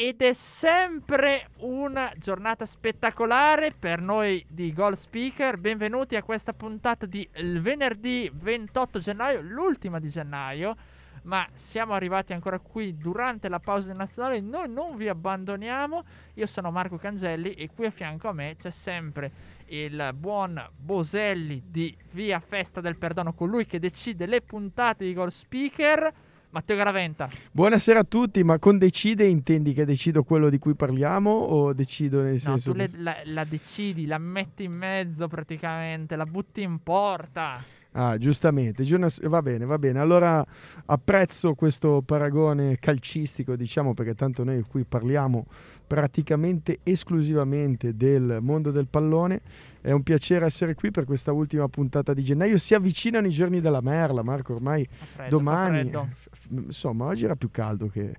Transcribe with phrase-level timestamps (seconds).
[0.00, 5.58] Ed è sempre una giornata spettacolare per noi di Goal Speaker.
[5.58, 10.76] Benvenuti a questa puntata di venerdì 28 gennaio, l'ultima di gennaio.
[11.24, 14.38] Ma siamo arrivati ancora qui durante la pausa nazionale.
[14.38, 16.04] Noi non vi abbandoniamo.
[16.34, 19.32] Io sono Marco Cangelli e qui a fianco a me c'è sempre
[19.66, 25.32] il buon Boselli di Via Festa del Perdono, colui che decide le puntate di Goal
[25.32, 26.14] Speaker.
[26.58, 27.28] Matteo Garaventa.
[27.52, 32.20] Buonasera a tutti, ma con decide intendi che decido quello di cui parliamo o decido
[32.20, 36.62] nel No, senso tu le- la, la decidi, la metti in mezzo praticamente, la butti
[36.62, 37.62] in porta.
[37.92, 38.84] Ah, giustamente,
[39.22, 40.00] va bene, va bene.
[40.00, 40.44] Allora
[40.86, 45.46] apprezzo questo paragone calcistico, diciamo, perché tanto noi qui parliamo
[45.86, 49.40] praticamente esclusivamente del mondo del pallone.
[49.80, 52.58] È un piacere essere qui per questa ultima puntata di gennaio.
[52.58, 56.08] Si avvicinano i giorni della merla, Marco, ormai freddo, domani, freddo.
[56.50, 58.14] Insomma, oggi era più caldo che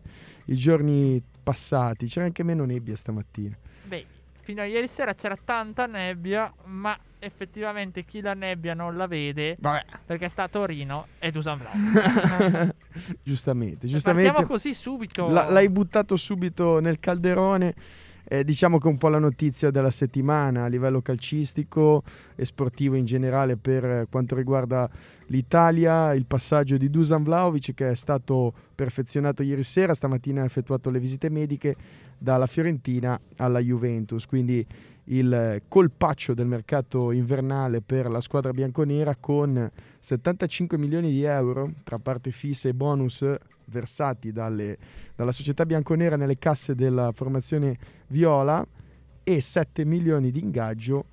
[0.45, 2.07] i giorni passati.
[2.07, 3.55] C'era anche meno nebbia stamattina.
[3.83, 4.05] Beh,
[4.41, 9.57] fino a ieri sera c'era tanta nebbia, ma effettivamente chi la nebbia non la vede
[9.59, 9.85] Vabbè.
[10.05, 12.75] perché sta a Torino è Dusan Vlahovic.
[13.23, 14.29] giustamente, giustamente.
[14.29, 15.27] Partiamo così subito.
[15.29, 17.75] La- l'hai buttato subito nel calderone.
[18.31, 22.03] Eh, diciamo che è un po' la notizia della settimana a livello calcistico
[22.35, 24.87] e sportivo in generale per eh, quanto riguarda
[25.29, 30.91] l'Italia, il passaggio di Dusan Vlaovic che è stato perfezionato ieri sera, stamattina ha effettuato
[30.91, 31.75] le visite mediche
[32.19, 34.63] dalla Fiorentina alla Juventus, quindi
[35.05, 41.71] il eh, colpaccio del mercato invernale per la squadra bianconera con 75 milioni di euro
[41.83, 43.25] tra parte fisse e bonus
[43.69, 44.77] versati dalle,
[45.15, 48.65] dalla società bianconera nelle casse della formazione viola
[49.23, 51.05] e 7 milioni di ingaggio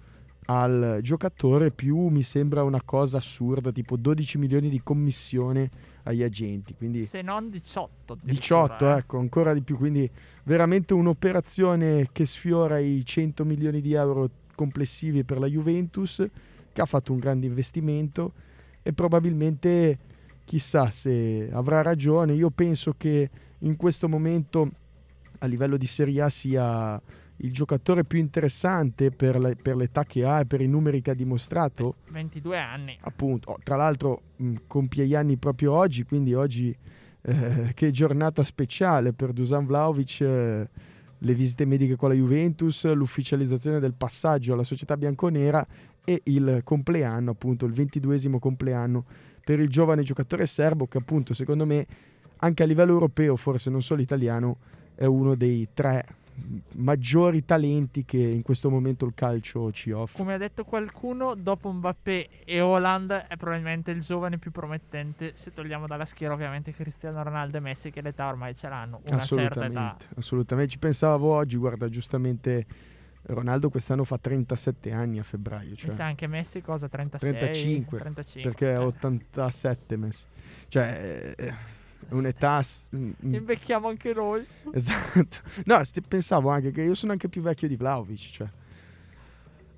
[0.46, 5.68] al giocatore più mi sembra una cosa assurda tipo 12 milioni di commissione
[6.04, 8.12] agli agenti quindi Se non 18.
[8.12, 8.96] addirittura, 18 eh.
[8.98, 10.08] ecco ancora di più quindi
[10.44, 16.24] veramente un'operazione che sfiora i 100 milioni di euro complessivi per la Juventus
[16.72, 18.32] che ha fatto un grande investimento
[18.82, 19.98] e probabilmente
[20.46, 22.32] chissà se avrà ragione.
[22.32, 24.70] Io penso che in questo momento
[25.40, 26.98] a livello di Serie A sia
[27.40, 31.10] il giocatore più interessante per, la- per l'età che ha e per i numeri che
[31.10, 31.96] ha dimostrato.
[32.08, 32.96] 22 anni.
[33.02, 36.74] appunto, oh, tra l'altro mh, compie gli anni proprio oggi, quindi oggi
[37.22, 40.68] eh, che giornata speciale per Dusan Vlaovic, eh,
[41.18, 45.66] le visite mediche con la Juventus, l'ufficializzazione del passaggio alla società bianconera
[46.04, 49.04] e il compleanno, appunto il ventiduesimo compleanno
[49.46, 51.86] per il giovane giocatore serbo che appunto secondo me
[52.38, 54.56] anche a livello europeo, forse non solo italiano,
[54.96, 56.04] è uno dei tre
[56.72, 60.18] maggiori talenti che in questo momento il calcio ci offre.
[60.18, 65.52] Come ha detto qualcuno, dopo Mbappé e Holland è probabilmente il giovane più promettente, se
[65.52, 69.64] togliamo dalla schiera ovviamente Cristiano Ronaldo e Messi che l'età ormai ce l'hanno, una certa
[69.64, 69.80] età.
[69.80, 70.72] assolutamente, assolutamente.
[70.72, 72.66] Ci pensavo oggi, guarda, giustamente
[73.26, 76.88] Ronaldo quest'anno fa 37 anni a febbraio, Mi cioè, sa anche Messi cosa?
[76.88, 77.30] 36?
[77.30, 78.50] 35, 35.
[78.50, 78.84] perché è eh.
[78.84, 80.24] 87 Messi.
[80.68, 81.54] Cioè, è
[82.10, 82.62] un'età...
[82.94, 84.46] mm, mm, Invecchiamo anche noi.
[84.72, 85.38] esatto.
[85.64, 88.48] No, pensavo anche che io sono anche più vecchio di Vlaovic, cioè.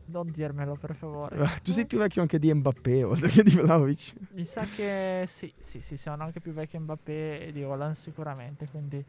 [0.06, 1.36] Non dirmelo per favore.
[1.36, 4.12] Eh, Tu sei più vecchio anche di Mbappé, oltre che di Vlaovic.
[4.32, 8.68] Mi sa che sì, sì, sì, sono anche più vecchio Mbappé e di Holland sicuramente,
[8.68, 9.04] quindi...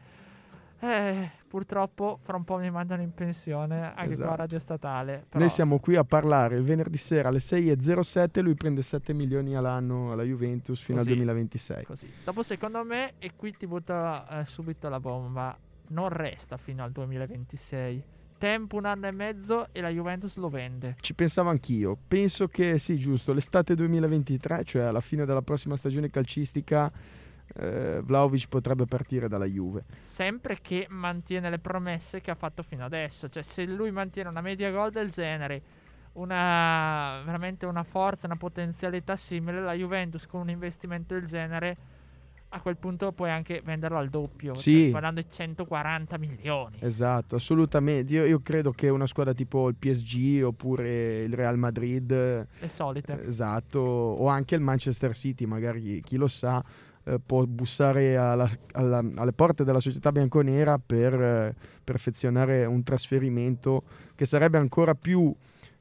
[0.82, 4.34] Eh, purtroppo fra un po' mi mandano in pensione anche qua a Esatto.
[4.36, 5.24] Radio Statale.
[5.28, 9.54] Però Noi siamo qui a parlare il venerdì sera alle 6.07, lui prende 7 milioni
[9.54, 11.10] all'anno alla Juventus fino Così.
[11.10, 11.84] al 2026.
[11.84, 12.10] così.
[12.24, 13.92] Dopo secondo me, e qui ti butto
[14.28, 15.56] eh, subito la bomba,
[15.88, 18.02] non resta fino al 2026.
[18.38, 20.96] Tempo un anno e mezzo e la Juventus lo vende.
[21.00, 21.94] Ci pensavo anch'io.
[22.08, 26.90] Penso che sì, giusto, l'estate 2023, cioè alla fine della prossima stagione calcistica,
[27.54, 29.84] eh, Vlaovic potrebbe partire dalla Juve.
[30.00, 33.28] Sempre che mantiene le promesse che ha fatto fino adesso.
[33.28, 35.62] Cioè, se lui mantiene una media gol del genere,
[36.12, 41.76] una veramente una forza, una potenzialità simile, la Juventus con un investimento del genere,
[42.52, 44.54] a quel punto puoi anche venderlo al doppio.
[44.54, 44.82] Sì.
[44.84, 46.78] Cioè, parlando di 140 milioni.
[46.80, 48.12] Esatto, assolutamente.
[48.12, 53.24] Io, io credo che una squadra tipo il PSG oppure il Real Madrid, Le solite.
[53.24, 56.62] esatto, o anche il Manchester City, magari chi lo sa,
[57.24, 63.82] può bussare alla, alla, alle porte della società bianconera per eh, perfezionare un trasferimento
[64.14, 65.34] che sarebbe ancora più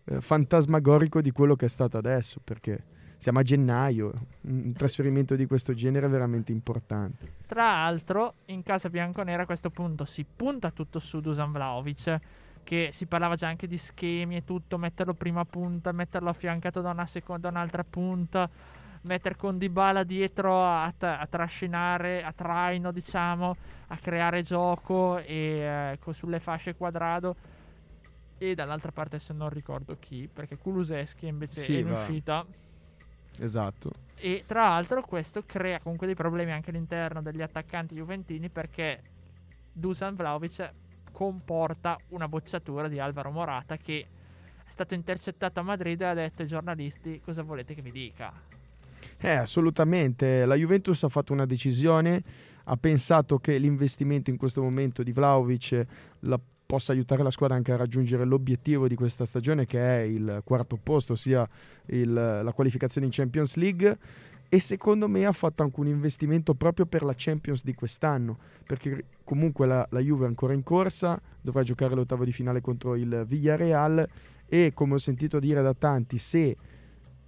[0.05, 2.83] eh, fantasmagorico di quello che è stato adesso, perché
[3.17, 7.33] siamo a gennaio, un trasferimento di questo genere è veramente importante.
[7.45, 12.19] Tra l'altro, in casa bianconera a questo punto si punta tutto su Dusan Vlaovic,
[12.63, 16.91] che si parlava già anche di schemi e tutto, metterlo prima punta, metterlo affiancato da
[16.91, 18.49] una seconda, un'altra punta,
[19.01, 23.55] mettere con Dybala dietro a, a trascinare, a traino, diciamo,
[23.87, 27.35] a creare gioco e eh, sulle fasce quadrado
[28.37, 31.99] e dall'altra parte se non ricordo chi, perché Kuluseschi invece sì, è in va.
[31.99, 32.45] uscita
[33.39, 33.91] Esatto.
[34.15, 39.01] E tra l'altro questo crea comunque dei problemi anche all'interno degli attaccanti juventini perché
[39.71, 40.71] Dusan Vlaovic
[41.11, 44.07] comporta una bocciatura di Alvaro Morata che
[44.65, 48.31] è stato intercettato a Madrid e ha detto ai giornalisti cosa volete che vi dica.
[49.17, 50.45] Eh, assolutamente.
[50.45, 52.23] La Juventus ha fatto una decisione,
[52.63, 55.85] ha pensato che l'investimento in questo momento di Vlaovic
[56.21, 60.41] la possa aiutare la squadra anche a raggiungere l'obiettivo di questa stagione che è il
[60.43, 61.49] quarto posto, ossia
[61.87, 63.97] il, la qualificazione in Champions League
[64.47, 68.37] e secondo me ha fatto anche un investimento proprio per la Champions di quest'anno
[68.67, 72.95] perché comunque la, la Juve è ancora in corsa, dovrà giocare l'ottavo di finale contro
[72.95, 74.07] il Villarreal
[74.45, 76.55] e come ho sentito dire da tanti se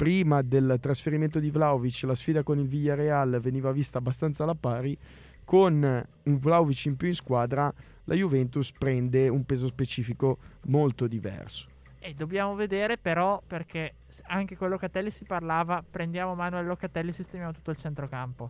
[0.02, 4.98] prima del trasferimento di Vlaovic la sfida con il Villarreal veniva vista abbastanza alla pari
[5.46, 5.84] con
[6.24, 7.72] un Vlaovic in più in squadra
[8.06, 11.68] la Juventus prende un peso specifico molto diverso.
[12.00, 13.94] E dobbiamo vedere però perché
[14.24, 18.50] anche con Locatelli si parlava, prendiamo Manuel Locatelli e sistemiamo tutto il centrocampo.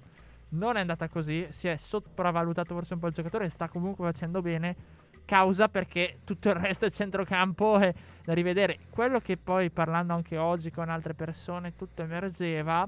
[0.51, 4.41] Non è andata così, si è sopravvalutato forse un po' il giocatore, sta comunque facendo
[4.41, 4.75] bene,
[5.31, 7.93] causa perché tutto il resto del centrocampo è
[8.25, 8.79] da rivedere.
[8.89, 12.85] Quello che poi parlando anche oggi con altre persone tutto emergeva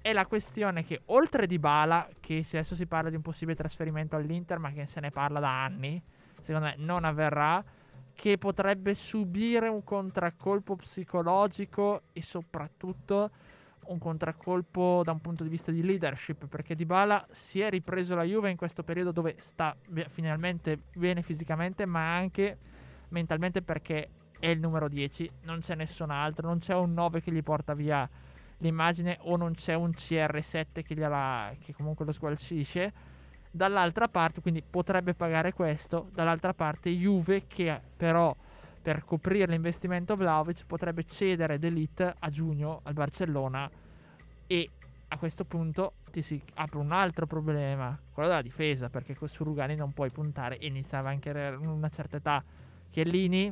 [0.00, 4.14] è la questione che oltre di Bala, che adesso si parla di un possibile trasferimento
[4.14, 6.00] all'Inter, ma che se ne parla da anni,
[6.40, 7.64] secondo me non avverrà,
[8.14, 13.30] che potrebbe subire un contraccolpo psicologico e soprattutto
[13.88, 18.14] un contraccolpo da un punto di vista di leadership, perché Di Bala si è ripreso
[18.14, 19.76] la Juve in questo periodo dove sta
[20.08, 22.58] finalmente bene fisicamente, ma anche
[23.08, 24.08] mentalmente perché
[24.38, 27.74] è il numero 10, non c'è nessun altro, non c'è un 9 che gli porta
[27.74, 28.08] via
[28.58, 32.92] l'immagine o non c'è un CR7 che, gliela, che comunque lo sgualcisce.
[33.50, 36.08] Dall'altra parte, quindi potrebbe pagare questo.
[36.12, 38.34] Dall'altra parte, Juve che però
[38.84, 43.70] per coprire l'investimento Vlaovic potrebbe cedere D'Elite a giugno al Barcellona
[44.46, 44.70] e
[45.08, 49.74] a questo punto ti si apre un altro problema, quello della difesa, perché su Rugani
[49.74, 52.44] non puoi puntare e iniziava anche una certa età.
[52.90, 53.50] Chiellini,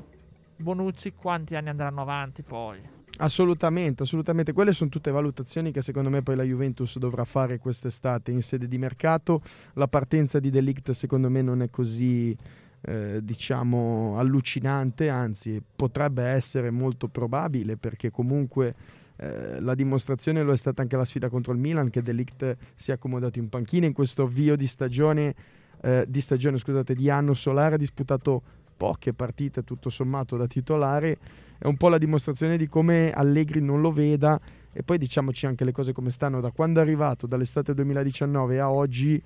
[0.57, 2.79] Bonucci, quanti anni andranno avanti poi?
[3.17, 4.53] Assolutamente, assolutamente.
[4.53, 8.69] Quelle sono tutte valutazioni che secondo me poi la Juventus dovrà fare quest'estate in sede
[8.69, 9.41] di mercato.
[9.75, 12.37] La partenza di Delict secondo me non è così,
[12.83, 18.75] eh, diciamo, allucinante, anzi potrebbe essere molto probabile perché comunque
[19.17, 22.91] eh, la dimostrazione lo è stata anche la sfida contro il Milan che Delict si
[22.91, 25.35] è accomodato in panchina in questo avvio di stagione,
[25.81, 28.43] eh, di stagione scusate, di anno solare, ha disputato
[28.77, 31.19] poche partite tutto sommato da titolare.
[31.57, 34.41] È un po' la dimostrazione di come Allegri non lo veda.
[34.73, 36.41] E poi diciamoci anche le cose come stanno.
[36.41, 39.23] Da quando è arrivato dall'estate 2019 a oggi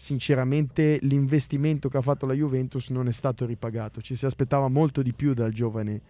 [0.00, 4.00] sinceramente l'investimento che ha fatto la Juventus non è stato ripagato.
[4.00, 6.00] Ci si aspettava molto di più dal giovane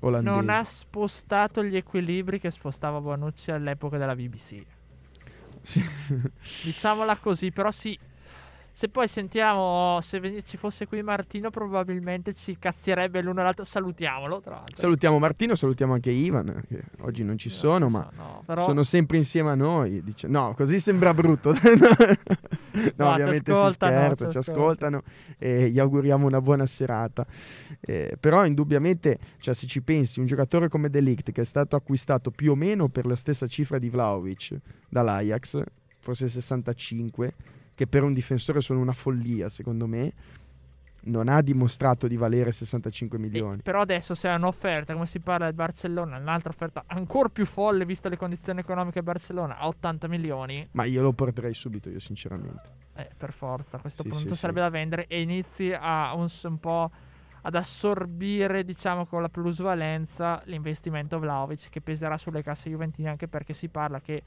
[0.00, 0.34] olandese.
[0.34, 4.64] Non ha spostato gli equilibri che spostava Bonucci all'epoca della BBC
[5.66, 5.84] sì.
[6.62, 7.98] diciamola così però sì
[8.76, 13.64] se poi sentiamo, se ci fosse qui Martino, probabilmente ci cazzierebbe l'uno l'altro.
[13.64, 14.76] Salutiamolo, tra l'altro.
[14.76, 18.66] Salutiamo Martino, salutiamo anche Ivan, che oggi non ci no, sono, ma sono, però...
[18.66, 20.02] sono sempre insieme a noi.
[20.02, 20.28] Dice...
[20.28, 21.54] No, così sembra brutto.
[21.56, 21.58] no,
[22.96, 25.02] no, ovviamente si scherza, ci, ci ascoltano
[25.38, 27.24] e gli auguriamo una buona serata.
[27.80, 32.30] Eh, però indubbiamente, cioè, se ci pensi, un giocatore come Delict che è stato acquistato
[32.30, 34.54] più o meno per la stessa cifra di Vlaovic
[34.90, 35.62] dall'Ajax,
[35.98, 37.32] forse 65
[37.76, 40.12] che per un difensore sono una follia, secondo me,
[41.02, 43.58] non ha dimostrato di valere 65 milioni.
[43.58, 47.44] E, però adesso se è un'offerta, come si parla del Barcellona, un'altra offerta ancora più
[47.44, 50.66] folle, viste le condizioni economiche del Barcellona, a 80 milioni.
[50.72, 52.84] Ma io lo porterei subito, io sinceramente.
[52.94, 54.64] Eh, per forza, a questo sì, punto sì, sarebbe sì.
[54.64, 56.90] da vendere e inizi a un, un po'
[57.42, 63.52] ad assorbire, diciamo, con la plusvalenza l'investimento Vlaovic che peserà sulle casse juventine anche perché
[63.52, 64.22] si parla che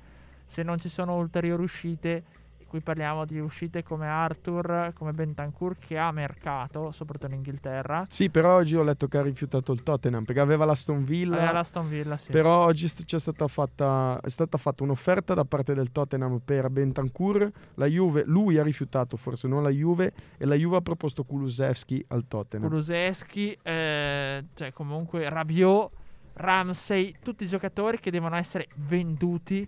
[0.46, 2.24] se non ci sono ulteriori uscite
[2.70, 8.06] qui parliamo di uscite come Arthur, come Bentancur che ha mercato, soprattutto in Inghilterra.
[8.08, 11.38] Sì, però oggi ho letto che ha rifiutato il Tottenham perché aveva l'Aston Villa.
[11.38, 12.32] Aveva l'Aston Villa, sì.
[12.32, 17.52] Però oggi c'è stata fatta, è stata fatta un'offerta da parte del Tottenham per Bentancur.
[17.74, 22.06] La Juve, lui ha rifiutato, forse non la Juve, e la Juve ha proposto Kulusevski
[22.10, 22.70] al Tottenham.
[22.70, 25.92] Kulusevski, eh, cioè comunque Rabiot,
[26.34, 29.68] Ramsey, tutti i giocatori che devono essere venduti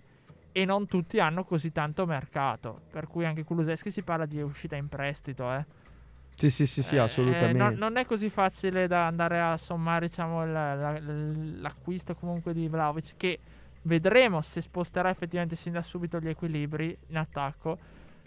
[0.52, 2.82] e non tutti hanno così tanto mercato.
[2.90, 5.64] Per cui anche Kuluseschi si parla di uscita in prestito, eh.
[6.34, 7.58] Sì, sì, sì, sì, eh, assolutamente.
[7.58, 12.68] No, non è così facile da andare a sommare, diciamo, la, la, l'acquisto comunque di
[12.68, 13.38] Vlaovic, che
[13.82, 17.78] vedremo se sposterà effettivamente sin da subito gli equilibri in attacco,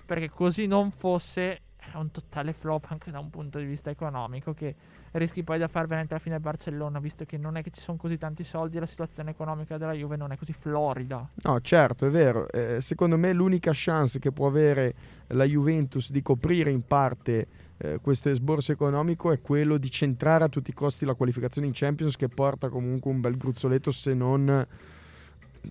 [0.05, 1.61] perché così non fosse
[1.91, 4.75] è un totale flop anche da un punto di vista economico che
[5.13, 7.97] rischi poi da far veramente alla fine Barcellona visto che non è che ci sono
[7.97, 11.27] così tanti soldi e la situazione economica della Juve non è così florida.
[11.35, 12.49] No certo è vero.
[12.49, 14.93] Eh, secondo me l'unica chance che può avere
[15.27, 20.49] la Juventus di coprire in parte eh, questo esborso economico è quello di centrare a
[20.49, 24.65] tutti i costi la qualificazione in Champions che porta comunque un bel gruzzoletto se non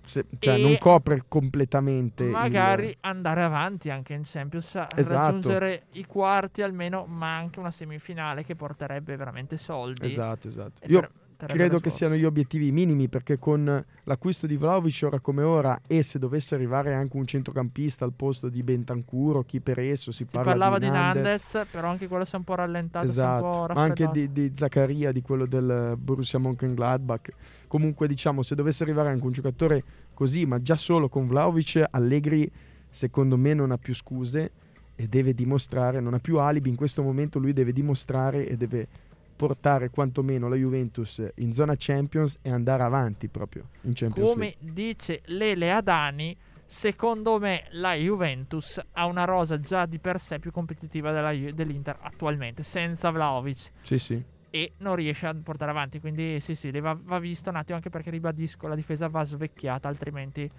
[0.05, 2.25] se, cioè, non copre completamente.
[2.25, 2.97] Magari il...
[3.01, 5.13] andare avanti anche in Champions, esatto.
[5.13, 10.07] raggiungere i quarti almeno, ma anche una semifinale che porterebbe veramente soldi.
[10.07, 10.85] Esatto, esatto.
[10.87, 15.43] Io per credo che siano gli obiettivi minimi perché con l'acquisto di Vlaovic ora come
[15.43, 20.11] ora e se dovesse arrivare anche un centrocampista al posto di Bentancuro, chi per esso
[20.11, 21.23] si, si parla parlava di Nandez,
[21.53, 23.73] Nandez, però anche quello si è un po' rallentato, esatto.
[23.73, 27.29] ma anche di, di Zaccaria, di quello del Borussia Mönchengladbach.
[27.75, 32.49] Comunque diciamo se dovesse arrivare anche un giocatore così, ma già solo con Vlaovic, Allegri
[32.87, 34.51] secondo me non ha più scuse
[34.95, 38.87] e deve dimostrare, non ha più alibi, in questo momento lui deve dimostrare e deve
[39.35, 44.71] portare quantomeno la Juventus in zona Champions e andare avanti proprio in Champions Come League.
[44.71, 46.33] dice Lele Adani,
[46.65, 51.97] secondo me la Juventus ha una rosa già di per sé più competitiva della, dell'Inter
[51.99, 53.69] attualmente, senza Vlaovic.
[53.81, 54.23] Sì, sì.
[54.55, 57.89] E non riesce a portare avanti, quindi sì, sì, va, va visto un attimo anche
[57.89, 60.49] perché ribadisco, la difesa va svecchiata, altrimenti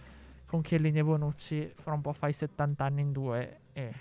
[0.45, 3.61] con Chiellini e Bonucci fra un po' fai 70 anni in due.
[3.73, 3.93] E...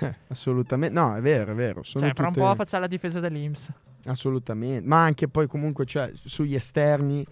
[0.00, 1.82] Eh, assolutamente, no, è vero, è vero.
[1.82, 3.70] Sono cioè, fra un po' faccia la difesa dell'Inps.
[4.06, 7.22] Assolutamente, ma anche poi comunque cioè, sugli esterni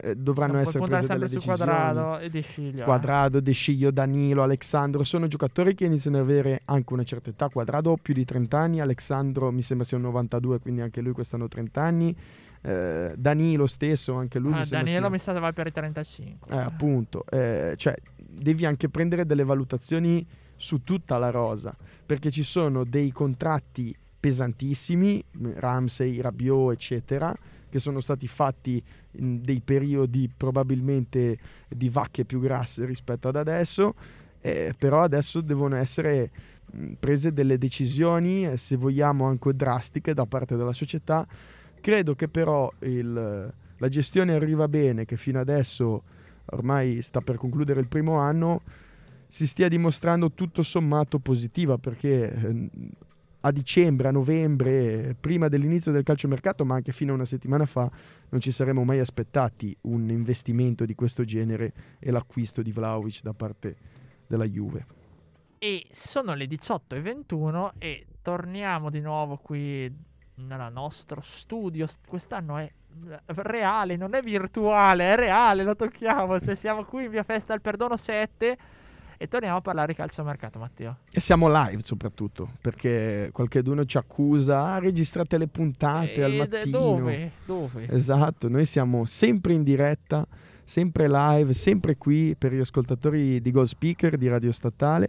[0.00, 1.56] eh, eh dovranno non essere prese delle decisioni.
[1.56, 2.84] Quadrado e De Sciglio.
[2.84, 7.48] Quadrado, De Sciglio, Danilo, Alexandro sono giocatori che iniziano ad avere anche una certa età.
[7.48, 11.48] Quadrado più di 30 anni, Alexandro mi sembra sia un 92, quindi anche lui quest'anno
[11.48, 12.16] 30 anni.
[12.64, 14.52] Eh, Danilo stesso, anche lui.
[14.52, 16.54] Ah, Danilo mi sa che va per i 35.
[16.54, 20.24] Eh, appunto, eh, cioè devi anche prendere delle valutazioni
[20.56, 25.24] su tutta la rosa, perché ci sono dei contratti pesantissimi,
[25.56, 27.36] Ramsey, Rabiot, eccetera,
[27.72, 33.94] che sono stati fatti in dei periodi probabilmente di vacche più grasse rispetto ad adesso,
[34.42, 36.30] eh, però adesso devono essere
[36.98, 41.26] prese delle decisioni, eh, se vogliamo anche drastiche da parte della società.
[41.80, 46.02] Credo che però il, la gestione arriva bene, che fino adesso
[46.46, 48.60] ormai sta per concludere il primo anno,
[49.28, 52.68] si stia dimostrando tutto sommato positiva perché eh,
[53.44, 57.90] a dicembre, a novembre, prima dell'inizio del calciomercato, ma anche fino a una settimana fa,
[58.28, 63.32] non ci saremmo mai aspettati un investimento di questo genere e l'acquisto di Vlaovic da
[63.32, 63.76] parte
[64.26, 64.86] della Juve.
[65.58, 69.92] E sono le 18.21 e torniamo di nuovo qui
[70.34, 71.86] nel nostro studio.
[72.06, 72.72] Quest'anno è
[73.26, 76.38] reale, non è virtuale, è reale, lo tocchiamo.
[76.38, 78.58] Cioè siamo qui in via Festa del Perdono 7
[79.22, 80.96] e torniamo a parlare di calciomercato, Matteo.
[81.08, 86.78] E siamo live soprattutto, perché qualcuno ci accusa, ah, registrate le puntate e al mattino.
[86.78, 87.30] Dove?
[87.46, 87.86] Dove?
[87.88, 90.26] Esatto, noi siamo sempre in diretta,
[90.64, 95.08] sempre live, sempre qui per gli ascoltatori di Go Speaker, di Radio Statale.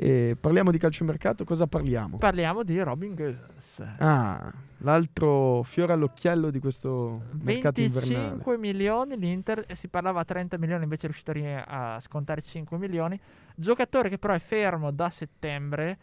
[0.00, 2.18] E parliamo di calciomercato, cosa parliamo?
[2.18, 3.84] Parliamo di Robin Goes.
[3.98, 8.28] Ah, l'altro fiore all'occhiello di questo mercato 25 invernale.
[8.28, 11.32] 25 milioni, l'Inter si parlava a 30 milioni, invece è riuscito
[11.66, 13.18] a scontare 5 milioni.
[13.56, 15.98] Giocatore che però è fermo da settembre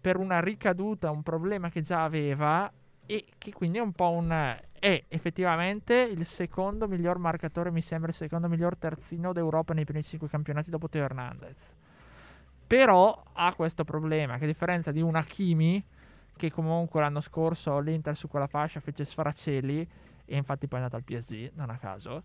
[0.00, 2.72] per una ricaduta, un problema che già aveva
[3.04, 4.56] e che quindi è un po' un...
[4.80, 10.02] è effettivamente il secondo miglior marcatore, mi sembra il secondo miglior terzino d'Europa nei primi
[10.02, 11.74] 5 campionati dopo Teo Hernandez.
[12.66, 15.84] Però ha questo problema che a differenza di un Hakimi
[16.36, 19.86] che comunque l'anno scorso l'Inter su quella fascia fece sfaracelli
[20.24, 22.22] e infatti poi è andato al PSG, non a caso,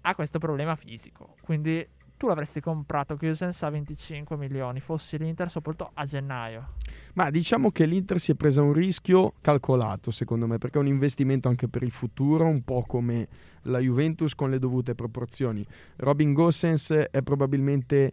[0.00, 1.36] ha questo problema fisico.
[1.40, 6.74] Quindi tu l'avresti comprato Gusens a 25 milioni, fossi l'Inter soprattutto a gennaio.
[7.14, 10.86] Ma diciamo che l'Inter si è presa un rischio calcolato, secondo me, perché è un
[10.86, 13.26] investimento anche per il futuro, un po' come
[13.62, 15.66] la Juventus con le dovute proporzioni.
[15.96, 18.12] Robin Gosens è probabilmente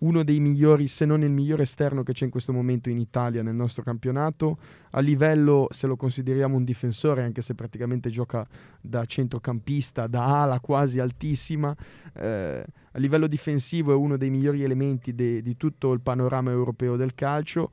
[0.00, 3.42] uno dei migliori, se non il migliore esterno che c'è in questo momento in Italia
[3.42, 4.58] nel nostro campionato.
[4.90, 8.46] A livello, se lo consideriamo un difensore, anche se praticamente gioca
[8.80, 11.74] da centrocampista, da ala quasi altissima,
[12.14, 16.96] eh, a livello difensivo è uno dei migliori elementi de- di tutto il panorama europeo
[16.96, 17.70] del calcio.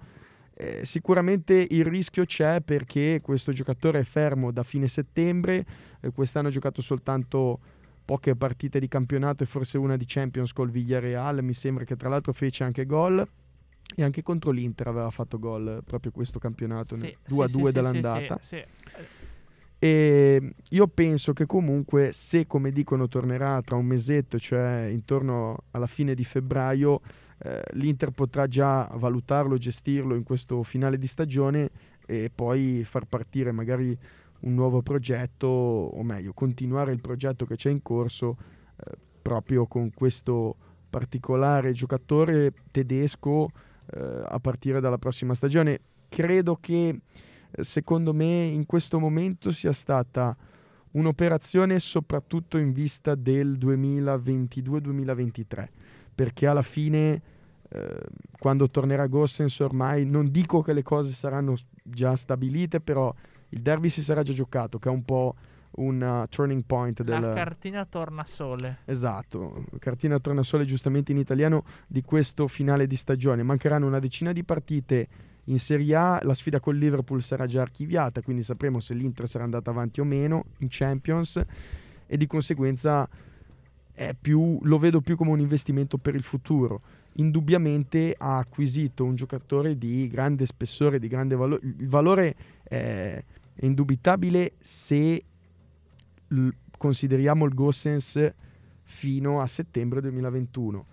[0.54, 5.66] Eh, sicuramente il rischio c'è perché questo giocatore è fermo da fine settembre,
[6.02, 7.60] eh, quest'anno ha giocato soltanto
[8.08, 12.08] poche partite di campionato e forse una di Champions col Villarreal, mi sembra che tra
[12.08, 13.20] l'altro fece anche gol
[13.96, 17.68] e anche contro l'Inter aveva fatto gol proprio questo campionato, Sì, 2 a sì, 2
[17.68, 18.38] sì, dall'andata.
[18.40, 18.64] sì.
[19.80, 25.86] E io penso che comunque se come dicono tornerà tra un mesetto, cioè intorno alla
[25.86, 27.02] fine di febbraio,
[27.40, 31.70] eh, l'Inter potrà già valutarlo, gestirlo in questo finale di stagione
[32.06, 33.96] e poi far partire magari
[34.41, 38.38] un nuovo progetto, o meglio, continuare il progetto che c'è in corso
[38.77, 40.56] eh, proprio con questo
[40.89, 43.50] particolare giocatore tedesco
[43.94, 45.79] eh, a partire dalla prossima stagione.
[46.10, 47.00] Credo che
[47.51, 50.36] eh, secondo me in questo momento sia stata
[50.91, 55.67] un'operazione soprattutto in vista del 2022-2023
[56.15, 57.22] perché alla fine
[57.70, 58.00] eh,
[58.39, 63.13] quando tornerà Gossens ormai non dico che le cose saranno già stabilite però
[63.50, 65.36] il derby si sarà già giocato che è un po'
[65.77, 68.80] un uh, turning point del, La cartina torna sole.
[68.86, 73.44] Esatto, cartina tornasole giustamente in italiano di questo finale di stagione.
[73.44, 75.08] Mancheranno una decina di partite
[75.46, 79.44] in Serie A, la sfida con Liverpool sarà già archiviata, quindi sapremo se l'Inter sarà
[79.44, 81.42] andata avanti o meno in Champions
[82.06, 83.08] e di conseguenza
[83.94, 86.82] è più, lo vedo più come un investimento per il futuro.
[87.13, 91.62] Indubbiamente ha acquisito un giocatore di grande spessore, di grande valore.
[91.63, 93.24] Il valore è,
[93.60, 95.24] è indubitabile se
[96.28, 98.32] l- consideriamo il Gossens
[98.84, 100.86] fino a settembre 2021.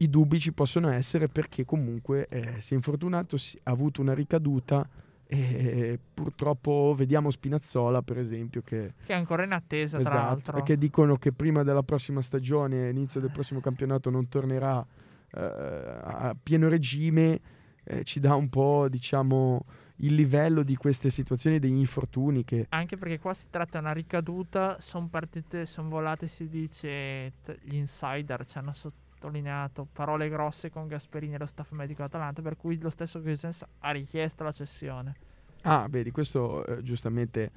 [0.00, 4.14] I dubbi ci possono essere perché comunque eh, si è infortunato, si- ha avuto una
[4.14, 4.88] ricaduta
[5.30, 10.52] e purtroppo vediamo Spinazzola per esempio che, Che è ancora in attesa, tra esatto, l'altro.
[10.54, 14.86] perché dicono che prima della prossima stagione, inizio del prossimo campionato non tornerà
[15.32, 17.40] eh, a pieno regime,
[17.84, 19.64] eh, ci dà un po' diciamo
[19.98, 23.92] il livello di queste situazioni degli infortuni che Anche perché qua si tratta di una
[23.92, 30.70] ricaduta, sono partite, sono volate, si dice, t- gli insider ci hanno sottolineato parole grosse
[30.70, 34.52] con Gasperini e lo staff medico Atalanta, per cui lo stesso Gosens ha richiesto la
[34.52, 35.16] cessione.
[35.62, 37.50] Ah, beh, di questo eh, giustamente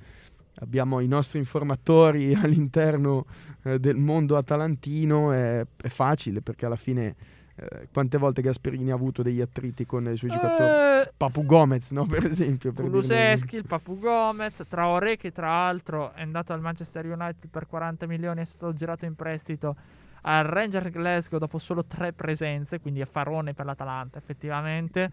[0.56, 3.26] abbiamo i nostri informatori all'interno
[3.64, 7.16] eh, del mondo atalantino, è, è facile perché alla fine
[7.62, 10.64] eh, quante volte Gasperini ha avuto degli attriti con i suoi giocatori?
[11.08, 12.08] Eh, Papu Gomez, no?
[12.08, 12.74] Per esempio.
[12.74, 12.86] Per.
[12.86, 18.08] Kuluseschi, il Papu Gomez, Traoré che tra l'altro è andato al Manchester United per 40
[18.08, 19.76] milioni, è stato girato in prestito
[20.22, 25.12] al Ranger Glasgow dopo solo tre presenze, quindi affarone per l'Atalanta effettivamente.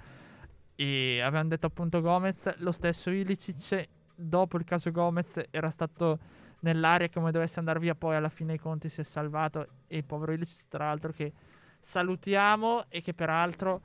[0.74, 6.18] E avevano detto appunto Gomez, lo stesso Ilicic dopo il caso Gomez era stato
[6.60, 10.32] nell'area come dovesse andare via, poi alla fine i conti si è salvato e povero
[10.32, 11.32] Ilicic tra l'altro che
[11.80, 13.80] salutiamo e che peraltro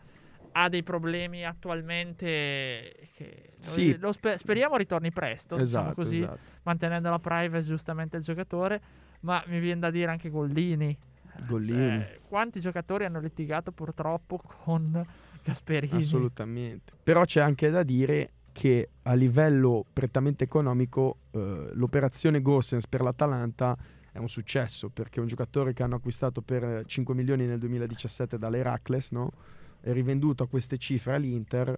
[0.56, 3.88] ha dei problemi attualmente che Sì.
[3.90, 6.40] noi- lo spe- speriamo ritorni presto, diciamo Esatto, così, esatto.
[6.64, 8.82] mantenendo la privacy giustamente il giocatore,
[9.22, 10.96] ma mi viene da dire anche Gollini.
[11.48, 12.00] Gollini.
[12.00, 15.04] Cioè, quanti giocatori hanno litigato purtroppo con
[15.44, 15.98] Gasperini?
[15.98, 16.94] Assolutamente.
[17.02, 23.76] Però c'è anche da dire che a livello prettamente economico eh, l'operazione Gossens per l'Atalanta
[24.14, 27.58] è un successo perché è un giocatore che hanno acquistato per eh, 5 milioni nel
[27.58, 29.32] 2017 dall'Heracles, no?
[29.82, 31.76] È rivenduto a queste cifre all'Inter.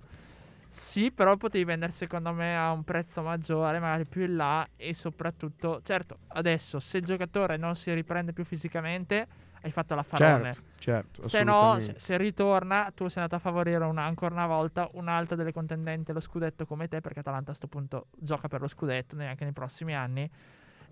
[0.67, 4.93] Sì, però potevi vendere secondo me a un prezzo maggiore, magari più in là e
[4.93, 9.25] soprattutto, certo, adesso se il giocatore non si riprende più fisicamente,
[9.61, 10.53] hai fatto la farone.
[10.77, 11.27] Certo, certo.
[11.29, 15.37] Se no, se, se ritorna, tu sei andato a favorire una- ancora una volta un'altra
[15.37, 19.15] delle contendenti allo scudetto come te, perché Atalanta a questo punto gioca per lo scudetto
[19.15, 20.29] neanche nei prossimi anni.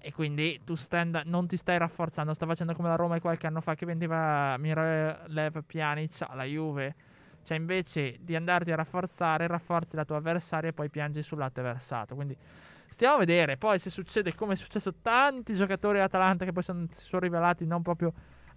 [0.06, 3.48] E quindi tu stai and- non ti stai rafforzando, sta facendo come la Roma qualche
[3.48, 6.96] anno fa che vendeva Mirolev Pjanic alla Juve.
[7.42, 11.62] Cioè invece di andarti a rafforzare, rafforzi la tua avversaria e poi piangi sul latte
[11.62, 12.16] versato.
[12.16, 12.36] Quindi
[12.89, 13.56] stiamo a vedere.
[13.56, 17.66] Poi se succede come è successo tanti giocatori dell'Atalanta che poi son- si sono rivelati
[17.66, 18.12] non proprio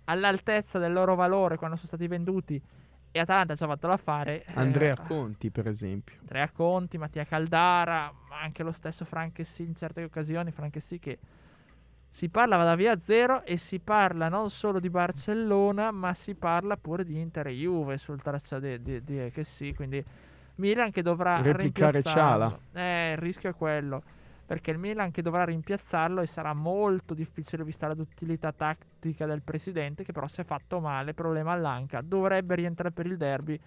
[0.07, 2.61] all'altezza del loro valore quando sono stati venduti
[3.17, 4.45] e Atalanta ci ha fatto l'affare.
[4.45, 6.17] eh, Andrea Conti, per esempio.
[6.21, 11.19] Andrea Conti, Mattia Caldara, ma anche lo stesso Franchessi in certe occasioni, Franchessi che
[12.09, 16.77] si parla da via zero e si parla non solo di Barcellona, ma si parla
[16.77, 20.05] pure di Inter e Juve sul traccia di, di, di che sì, quindi
[20.57, 22.61] Milan che dovrà Replicare rimpiazzarlo.
[22.75, 24.03] Eh, il rischio è quello.
[24.47, 29.43] Perché il Milan che dovrà rimpiazzarlo e sarà molto difficile vista la duttilità tattica del
[29.43, 33.61] presidente che però si è fatto male, problema all'anca, dovrebbe rientrare per il derby,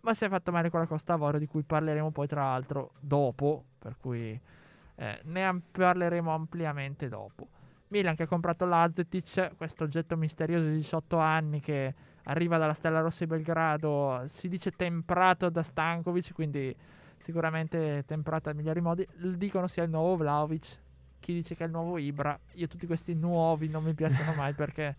[0.00, 2.92] ma si è fatto male con la Costa Avorio di cui parleremo poi tra l'altro
[3.00, 4.38] dopo, per cui
[4.96, 7.48] eh, ne am- parleremo ampiamente dopo.
[7.88, 13.00] Milan che ha comprato l'Azetic, questo oggetto misterioso di 18 anni che arriva dalla Stella
[13.00, 16.76] Rossa di Belgrado, si dice temprato da Stankovic, quindi
[17.18, 19.06] sicuramente temprato ai migliori modi.
[19.36, 20.78] Dicono sia il nuovo Vlaovic,
[21.20, 22.38] chi dice che è il nuovo Ibra.
[22.54, 24.96] Io tutti questi nuovi non mi piacciono mai perché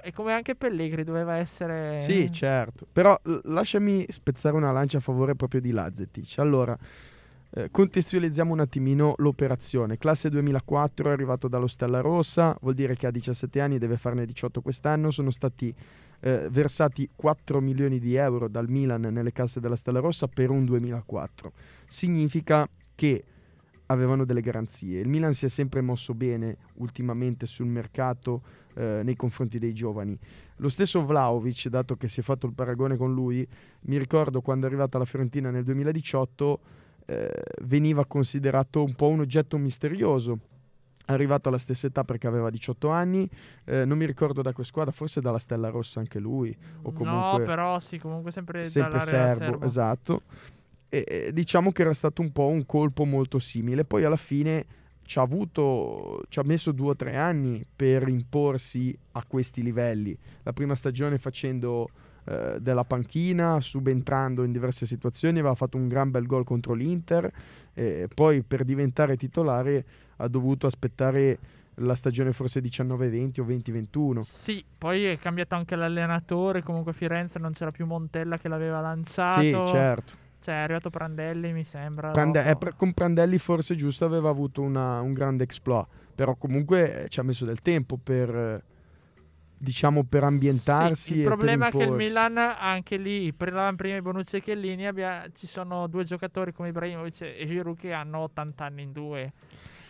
[0.00, 2.00] è come anche Pellegri doveva essere...
[2.00, 2.86] Sì, certo.
[2.92, 6.38] Però lasciami spezzare una lancia a favore proprio di Lazetic.
[6.38, 6.76] Allora,
[7.50, 9.98] eh, contestualizziamo un attimino l'operazione.
[9.98, 14.26] Classe 2004 è arrivato dallo Stella Rossa, vuol dire che ha 17 anni, deve farne
[14.26, 15.10] 18 quest'anno.
[15.10, 15.74] Sono stati
[16.26, 20.64] eh, versati 4 milioni di euro dal Milan nelle casse della Stella Rossa per un
[20.64, 21.52] 2004.
[21.86, 23.24] Significa che
[23.86, 24.98] avevano delle garanzie.
[24.98, 28.42] Il Milan si è sempre mosso bene ultimamente sul mercato
[28.74, 30.18] eh, nei confronti dei giovani.
[30.56, 33.46] Lo stesso Vlaovic, dato che si è fatto il paragone con lui,
[33.82, 36.60] mi ricordo quando è arrivata alla Fiorentina nel 2018,
[37.06, 37.30] eh,
[37.62, 40.40] veniva considerato un po' un oggetto misterioso.
[41.06, 43.28] Arrivato alla stessa età perché aveva 18 anni,
[43.64, 46.56] eh, non mi ricordo da che squadra, forse dalla Stella Rossa anche lui.
[46.82, 49.64] O comunque no, però sì, comunque sempre, sempre serbo, serbo.
[49.64, 50.22] esatto.
[50.88, 53.84] E, e diciamo che era stato un po' un colpo molto simile.
[53.84, 54.66] Poi alla fine
[55.06, 60.16] ci ha avuto, ci ha messo due o tre anni per imporsi a questi livelli.
[60.42, 61.88] La prima stagione facendo
[62.24, 67.32] eh, della panchina, subentrando in diverse situazioni, aveva fatto un gran bel gol contro l'Inter.
[67.78, 69.84] E poi per diventare titolare
[70.16, 71.38] ha dovuto aspettare
[71.80, 74.20] la stagione forse 19-20 o 20-21.
[74.20, 78.80] Sì, poi è cambiato anche l'allenatore, comunque a Firenze non c'era più Montella che l'aveva
[78.80, 79.40] lanciato.
[79.42, 80.12] Sì, certo.
[80.40, 82.12] Cioè è arrivato Prandelli, mi sembra.
[82.12, 87.04] Prande- eh, pre- con Prandelli forse giusto aveva avuto una- un grande exploit, però comunque
[87.04, 88.62] eh, ci ha messo del tempo per, eh,
[89.56, 91.02] diciamo, per ambientarsi.
[91.02, 91.92] Sì, il e problema è che il.
[91.92, 97.22] Milan, anche lì, prima di Bonucci e Chiellini, abbia- ci sono due giocatori come Ibrahimovic
[97.22, 99.32] e Giroud che hanno 80 anni in due.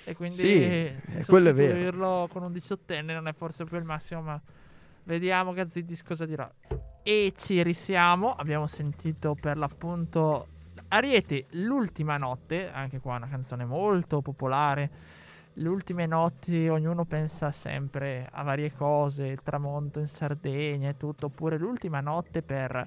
[0.05, 1.73] E quindi Sì, eh, quello è vero.
[1.73, 4.41] sostituirlo con un diciottenne non è forse più il massimo, ma
[5.05, 6.49] vediamo Gazzidis cosa dirà.
[7.03, 10.47] E ci risiamo, abbiamo sentito per l'appunto
[10.89, 14.91] Ariete, l'ultima notte, anche qua una canzone molto popolare.
[15.59, 21.27] Le ultime notti ognuno pensa sempre a varie cose, il tramonto in Sardegna e tutto,
[21.27, 22.87] oppure l'ultima notte per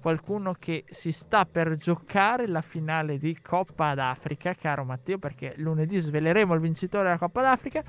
[0.00, 5.98] qualcuno che si sta per giocare la finale di Coppa d'Africa, caro Matteo, perché lunedì
[5.98, 7.84] sveleremo il vincitore della Coppa d'Africa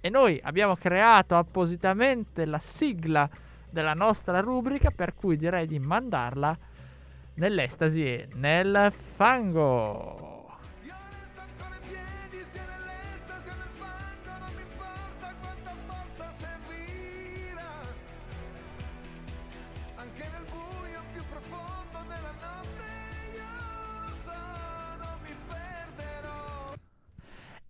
[0.00, 3.30] e noi abbiamo creato appositamente la sigla
[3.70, 6.58] della nostra rubrica, per cui direi di mandarla
[7.34, 10.37] nell'estasi e nel fango.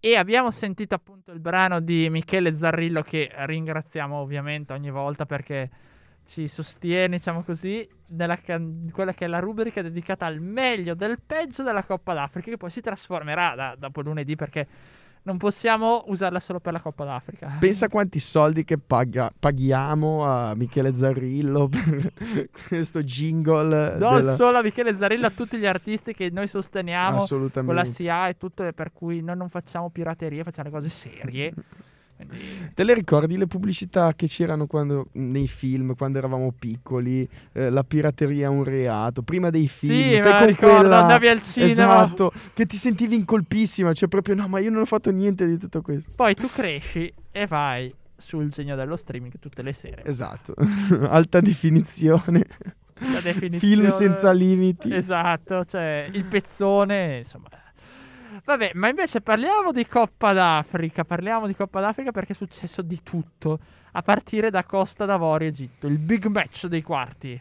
[0.08, 5.68] E abbiamo sentito appunto il brano di Michele Zarrillo che ringraziamo ovviamente ogni volta perché
[6.24, 11.20] ci sostiene, diciamo così, nella can- quella che è la rubrica dedicata al meglio del
[11.20, 14.66] peggio della Coppa d'Africa che poi si trasformerà da- dopo lunedì perché
[15.28, 17.58] non possiamo usarla solo per la Coppa d'Africa.
[17.60, 22.12] Pensa quanti soldi che paga- paghiamo a Michele Zarrillo per
[22.66, 23.98] questo jingle.
[23.98, 27.84] Non della- solo a Michele Zarrillo, a tutti gli artisti che noi sosteniamo con la.
[27.84, 31.52] SIA e tutto, per cui noi non facciamo piraterie, facciamo le cose serie.
[32.18, 37.26] Quindi Te le ricordi le pubblicità che c'erano quando, nei film, quando eravamo piccoli?
[37.52, 39.22] Eh, la pirateria è un reato.
[39.22, 41.70] Prima dei film, Sì, sai ricordo, quella- andavi al cinema.
[41.72, 43.92] Esatto, che ti sentivi incolpissima.
[43.92, 46.10] Cioè, proprio no, ma io non ho fatto niente di tutto questo.
[46.14, 50.04] Poi tu cresci e vai sul genio dello streaming tutte le sere.
[50.04, 50.54] Esatto,
[51.08, 52.44] alta definizione.
[53.12, 54.92] La definizione- Film senza limiti.
[54.92, 57.46] Esatto, cioè il pezzone, insomma.
[58.44, 63.00] Vabbè, ma invece parliamo di Coppa d'Africa, parliamo di Coppa d'Africa perché è successo di
[63.02, 63.58] tutto,
[63.92, 67.40] a partire da Costa d'Avorio Egitto, il big match dei quarti.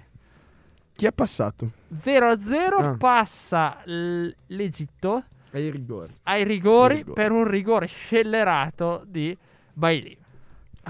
[0.96, 1.72] Chi è passato?
[1.96, 2.96] 0-0 Ah.
[2.98, 6.12] passa l- l'Egitto Ai rigori.
[6.24, 7.14] ai rigori Rigori.
[7.14, 9.38] per un rigore scellerato di
[9.74, 10.18] Bailey.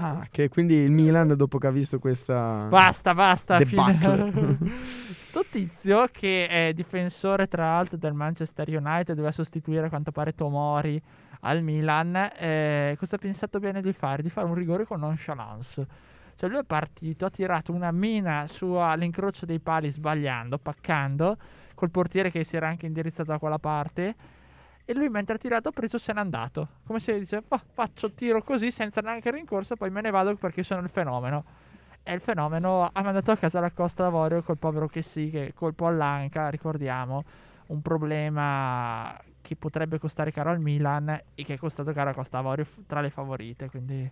[0.00, 2.66] Ah, che quindi il Milan, dopo che ha visto questa.
[2.68, 3.58] Basta, basta.
[3.60, 3.98] Fine-
[5.28, 10.34] Sto tizio che è difensore tra l'altro del Manchester United doveva sostituire a quanto pare
[10.34, 11.00] Tomori
[11.40, 12.16] al Milan.
[12.34, 14.22] eh, cosa ha pensato bene di fare?
[14.22, 15.86] Di fare un rigore con nonchalance.
[16.34, 21.36] Cioè lui è partito, ha tirato una mina su all'incrocio dei pali sbagliando, paccando,
[21.74, 24.14] col portiere che si era anche indirizzato da quella parte.
[24.90, 26.68] e lui mentre ha tirato ha preso se n'è andato.
[26.86, 30.62] Come se dice, "Va, faccio tiro così senza neanche rincorsa, poi me ne vado perché
[30.62, 31.44] sono il fenomeno.
[32.08, 35.52] E il fenomeno ha mandato a casa la Costa d'Avorio col povero che sì, che
[35.54, 37.22] colpo all'anca, ricordiamo,
[37.66, 42.38] un problema che potrebbe costare caro al Milan e che è costato caro a Costa
[42.38, 44.10] d'Avorio tra le favorite, quindi...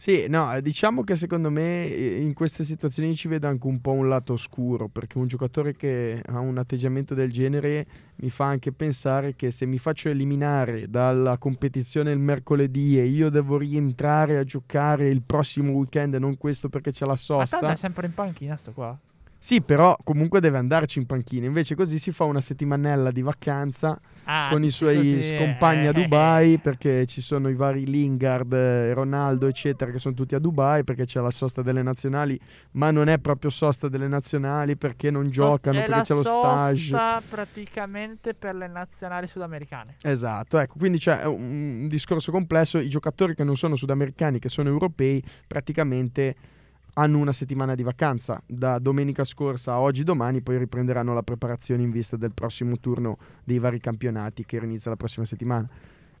[0.00, 3.90] Sì, no, eh, diciamo che secondo me in queste situazioni ci vedo anche un po'
[3.90, 7.84] un lato oscuro, perché un giocatore che ha un atteggiamento del genere
[8.16, 13.28] mi fa anche pensare che se mi faccio eliminare dalla competizione il mercoledì e io
[13.28, 17.58] devo rientrare a giocare il prossimo weekend e non questo perché c'è la Ma sosta.
[17.58, 18.96] tanto è sempre in panchina sto qua.
[19.40, 23.98] Sì, però comunque deve andarci in panchina, invece così si fa una settimanella di vacanza
[24.30, 28.52] Ah, con i suoi così, compagni a eh, Dubai perché ci sono i vari Lingard,
[28.52, 32.38] eh, Ronaldo eccetera che sono tutti a Dubai perché c'è la sosta delle nazionali
[32.72, 36.20] ma non è proprio sosta delle nazionali perché non Sost- giocano è perché c'è lo
[36.20, 36.78] stage.
[36.82, 39.94] sosta praticamente per le nazionali sudamericane.
[40.02, 42.78] esatto ecco quindi c'è un, un discorso complesso.
[42.78, 46.34] I giocatori che non sono sudamericani che sono europei praticamente
[46.98, 48.42] hanno una settimana di vacanza.
[48.44, 53.18] Da domenica scorsa a oggi domani poi riprenderanno la preparazione in vista del prossimo turno
[53.44, 55.68] dei vari campionati che inizia la prossima settimana.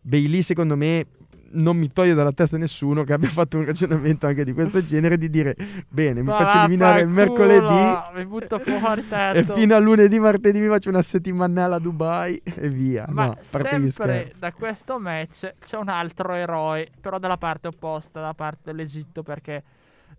[0.00, 1.06] Bailey secondo me
[1.50, 5.18] non mi toglie dalla testa nessuno che abbia fatto un ragionamento anche di questo genere
[5.18, 5.56] di dire
[5.88, 9.54] bene mi faccio eliminare il mercoledì Mi butto fuori e tetto.
[9.54, 13.06] fino a lunedì martedì mi faccio una settimanella a Dubai e via.
[13.08, 18.34] Ma no, sempre da questo match c'è un altro eroe, però dalla parte opposta, dalla
[18.34, 19.64] parte dell'Egitto, perché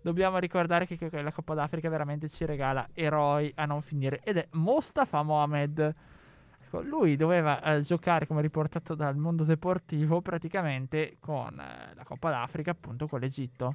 [0.02, 4.20] dobbiamo ricordare che che la Coppa d'Africa veramente ci regala eroi a non finire.
[4.22, 5.94] Ed è Mostafa Mohamed.
[6.64, 12.30] Ecco, lui doveva eh, giocare, come riportato dal mondo deportivo, praticamente con eh, la Coppa
[12.30, 13.74] d'Africa, appunto con l'Egitto.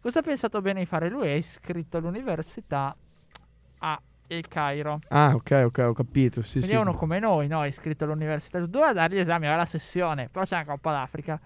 [0.00, 1.08] Cosa ha pensato bene di fare?
[1.08, 2.94] Lui è iscritto all'università
[3.78, 5.00] a El Cairo.
[5.08, 7.64] ah ok ok ho capito sì Quindi sì uno come noi, no?
[7.64, 11.40] Iscritto all'università, doveva dare gli esami, aveva la sessione, però c'è la Coppa d'Africa.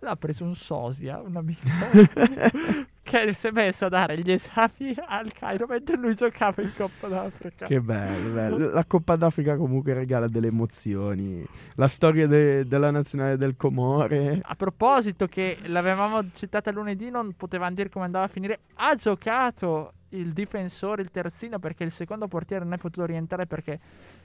[0.00, 1.66] L'ha preso un sosia, un amico,
[3.06, 7.06] che si è messo a dare gli esami al Cairo mentre lui giocava in Coppa
[7.06, 7.66] d'Africa.
[7.66, 8.72] Che bello, bello.
[8.72, 11.46] La Coppa d'Africa comunque regala delle emozioni.
[11.76, 14.40] La storia de- della nazionale del Comore.
[14.42, 18.58] A proposito, che l'avevamo citata lunedì, non potevamo dire come andava a finire.
[18.74, 23.78] Ha giocato il difensore, il terzino, perché il secondo portiere non è potuto rientrare perché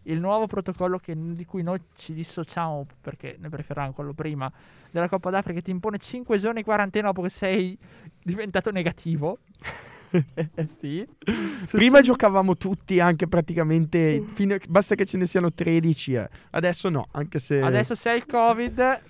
[0.04, 4.52] il nuovo protocollo che- di cui noi ci dissociamo, perché noi preferivamo quello prima,
[4.90, 7.78] della Coppa d'Africa, ti impone 5 giorni di quarantena dopo che sei
[8.24, 9.40] diventato negativo.
[10.78, 11.08] sì.
[11.72, 14.22] Prima giocavamo tutti anche praticamente.
[14.34, 16.14] fino- basta che ce ne siano 13.
[16.14, 16.30] eh.
[16.52, 17.62] Adesso no, anche se.
[17.62, 19.02] Adesso se hai il Covid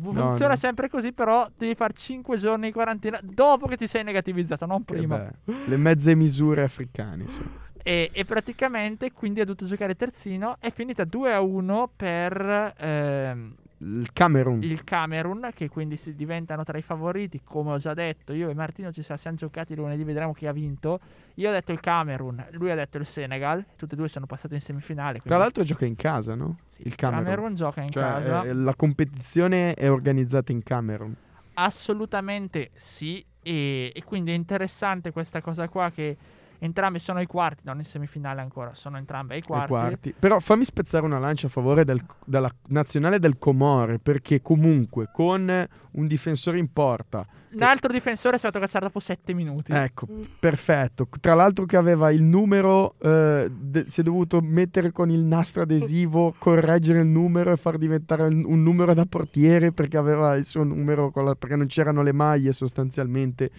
[0.00, 0.56] funziona no.
[0.56, 4.84] sempre così, però devi fare 5 giorni di quarantena dopo che ti sei negativizzato, non
[4.84, 5.30] prima.
[5.44, 7.22] Le mezze misure africane.
[7.22, 7.62] insomma.
[7.86, 10.56] E, e praticamente quindi ha dovuto giocare terzino.
[10.58, 13.54] È finita 2 a 1 per ehm,
[13.84, 14.62] Il Camerun.
[14.62, 17.42] il Camerun, che quindi si diventano tra i favoriti.
[17.44, 21.00] Come ho già detto, io e Martino ci siamo giocati lunedì, vedremo chi ha vinto.
[21.34, 23.64] Io ho detto il Camerun, lui ha detto il Senegal.
[23.76, 25.18] Tutti e due sono passati in semifinale.
[25.18, 26.58] Tra quindi l'altro gioca in casa, no?
[26.70, 27.54] sì, il Camerun.
[27.54, 28.42] gioca in Cioè, casa.
[28.44, 31.14] eh, la competizione è organizzata in Camerun.
[31.54, 33.24] Assolutamente sì.
[33.46, 36.16] E, e quindi è interessante questa cosa qua che
[36.64, 39.68] entrambi sono ai quarti, non in semifinale ancora, sono entrambi ai quarti.
[39.68, 40.14] quarti.
[40.18, 45.66] Però fammi spezzare una lancia a favore del- della nazionale del Comore, perché comunque con
[45.92, 49.70] un difensore in porta, Un altro difensore è stato cacciato dopo 7 minuti.
[49.72, 50.08] ecco,
[50.40, 51.06] perfetto.
[51.20, 55.62] Tra l'altro che aveva il numero, eh, de- si è dovuto mettere con il nastro
[55.62, 60.46] adesivo, correggere il numero e far diventare un, un numero da portiere perché aveva il
[60.46, 63.50] suo numero, con la- perché non c'erano le maglie sostanzialmente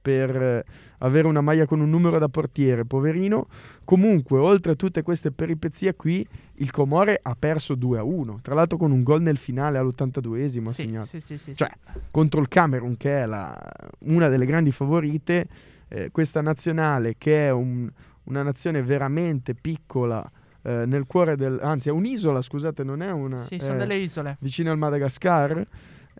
[0.00, 0.64] per eh,
[0.98, 3.46] avere una maglia con un numero da portiere, poverino.
[3.84, 8.40] Comunque, oltre a tutte queste peripezie qui, il Comore ha perso 2 a 1.
[8.42, 11.70] Tra l'altro con un gol nel finale all'82esimo ha sì, segnato sì, sì, sì, Cioè,
[11.92, 11.98] sì.
[12.10, 13.58] contro il Camerun, che è la-
[14.00, 15.48] una delle grandi favorite.
[15.90, 17.90] eh, questa nazionale, che è un-
[18.24, 20.22] una nazione veramente piccola,
[20.60, 21.58] eh, nel cuore del...
[21.62, 23.38] anzi, è un'isola, scusate, non è una...
[23.38, 24.36] Sì, sono eh, delle isole.
[24.40, 25.66] vicino al Madagascar.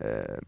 [0.00, 0.38] eh,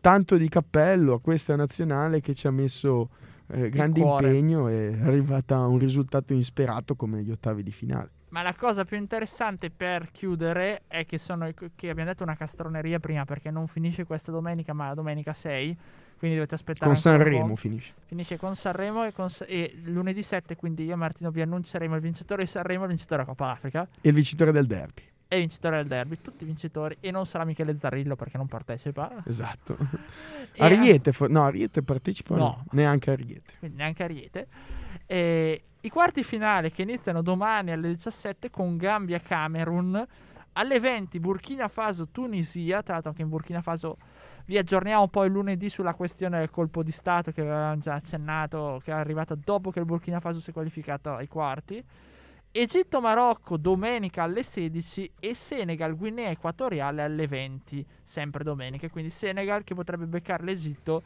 [0.00, 3.10] tanto di cappello a questa nazionale che ci ha messo
[3.48, 8.10] eh, grande impegno e è arrivata a un risultato insperato come gli ottavi di finale.
[8.30, 13.00] Ma la cosa più interessante per chiudere è che sono che abbiamo detto una castroneria
[13.00, 15.76] prima perché non finisce questa domenica, ma la domenica 6.
[16.16, 17.94] Quindi dovete aspettare Con Sanremo finisce.
[18.04, 20.54] Finisce con Sanremo e, con e lunedì 7.
[20.54, 23.52] Quindi io e Martino vi annunceremo il vincitore di Sanremo e il vincitore della Coppa
[23.52, 25.02] d'Africa E il vincitore del derby.
[25.32, 26.18] E il vincitore del derby.
[26.20, 26.96] Tutti vincitori.
[26.98, 29.22] E non sarà Michele Zarrillo perché non partecipa.
[29.24, 29.76] Esatto.
[30.52, 32.42] E- Ariete, fo- no, Ariete partecipa no.
[32.42, 32.64] No.
[32.72, 33.54] neanche Ariete.
[33.60, 34.48] quindi neanche Ariete.
[35.06, 40.04] E I quarti finali che iniziano domani alle 17 con Gambia Camerun.
[40.54, 43.96] Alle 20 Burkina Faso Tunisia, tra l'altro anche in Burkina Faso
[44.46, 48.90] vi aggiorniamo poi lunedì sulla questione del colpo di Stato che avevamo già accennato, che
[48.90, 51.82] è arrivata dopo che il Burkina Faso si è qualificato ai quarti.
[52.52, 58.88] Egitto-Marocco domenica alle 16 e Senegal-Guinea Equatoriale alle 20, sempre domenica.
[58.88, 61.02] Quindi Senegal che potrebbe beccare l'Egitto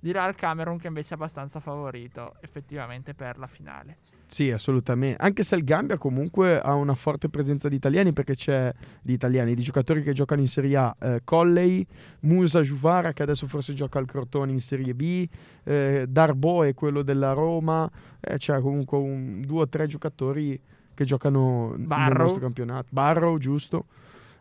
[0.00, 3.98] dirà al Camerun che invece è abbastanza favorito effettivamente per la finale.
[4.26, 5.22] Sì, assolutamente.
[5.22, 9.54] Anche se il Gambia comunque ha una forte presenza di italiani perché c'è di italiani,
[9.54, 11.86] di giocatori che giocano in Serie A, eh, Colley,
[12.20, 15.26] Musa Juvara che adesso forse gioca al Crotone in Serie B,
[15.64, 20.60] eh, Darbo è quello della Roma, eh, c'è comunque un, due o tre giocatori
[20.94, 22.22] che giocano nel Barrow.
[22.22, 22.86] nostro campionato.
[22.90, 23.86] Barrow, giusto.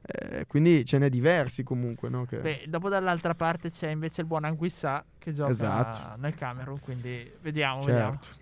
[0.03, 2.25] Eh, quindi ce n'è diversi comunque, no?
[2.25, 6.19] Che- Beh, dopo dall'altra parte c'è invece il buon Anguissa che gioca Esatto.
[6.19, 8.17] nel Camerun, quindi vediamo, vediamo.
[8.19, 8.39] certo.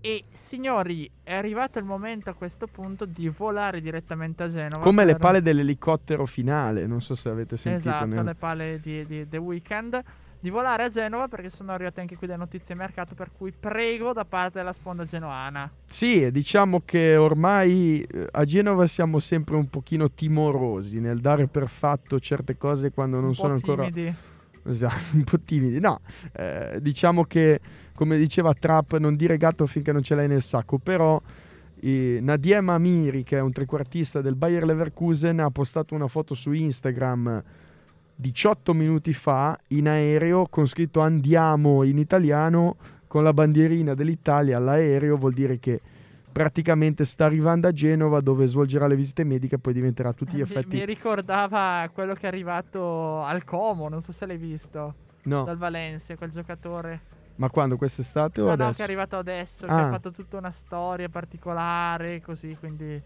[0.00, 4.82] E signori, è arrivato il momento a questo punto di volare direttamente a Genova.
[4.82, 7.88] Come le per- pale dell'elicottero finale, non so se avete sentito.
[7.88, 10.00] Esatto, nel- le pale di, di The Weeknd.
[10.46, 13.16] Di volare a Genova perché sono arrivate anche qui delle notizie mercato.
[13.16, 15.68] Per cui prego da parte della sponda genoana.
[15.86, 21.68] Sì, diciamo che ormai eh, a Genova siamo sempre un pochino timorosi nel dare per
[21.68, 24.14] fatto certe cose quando non un sono po' ancora timidi.
[24.66, 25.80] esatto, un po' timidi.
[25.80, 25.98] No,
[26.34, 27.58] eh, diciamo che
[27.92, 31.20] come diceva Trapp, non dire gatto finché non ce l'hai nel sacco, però
[31.80, 36.52] eh, Nadiem Amiri, che è un trequartista del Bayer Leverkusen, ha postato una foto su
[36.52, 37.42] Instagram
[38.18, 42.76] 18 minuti fa in aereo con scritto andiamo in italiano
[43.06, 45.80] con la bandierina dell'Italia all'aereo, vuol dire che
[46.32, 50.36] praticamente sta arrivando a Genova dove svolgerà le visite mediche e poi diventerà a tutti
[50.36, 50.76] gli effetti...
[50.76, 54.94] Mi, ricordava quello che è arrivato al Como, non so se l'hai visto.
[55.24, 57.00] No, Dal Valencia, quel giocatore.
[57.36, 57.76] ma quando?
[57.76, 58.72] Quest'estate o No, no, adesso?
[58.76, 59.86] che è arrivato adesso, che Ah.
[59.86, 63.02] ha fatto tutta una storia particolare, così, quindi...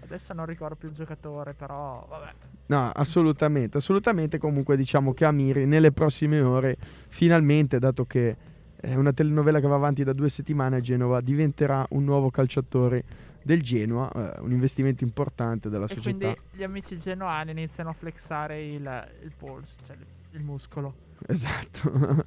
[0.00, 2.32] Adesso non ricordo più il giocatore, però vabbè.
[2.66, 4.38] No, assolutamente, assolutamente.
[4.38, 6.76] Comunque diciamo che Amiri nelle prossime ore,
[7.08, 8.36] finalmente, dato che
[8.76, 13.26] è una telenovela che va avanti da due settimane a Genova, diventerà un nuovo calciatore
[13.42, 16.16] del Genoa, eh, un investimento importante della E società.
[16.16, 20.04] quindi gli amici genoani iniziano a flexare il, il polso, cioè il,
[20.38, 20.94] il muscolo.
[21.26, 22.24] Esatto,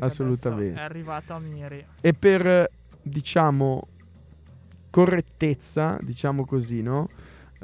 [0.00, 0.80] assolutamente.
[0.80, 1.84] È arrivato a Miri.
[2.00, 2.70] E per, eh,
[3.02, 3.86] diciamo,
[4.92, 7.08] correttezza, diciamo così, no?